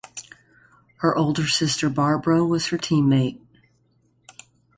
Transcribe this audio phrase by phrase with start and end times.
[1.01, 3.39] Her older sister Barbro was her teammate.